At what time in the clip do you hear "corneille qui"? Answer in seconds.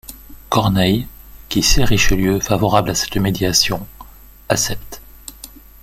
0.49-1.61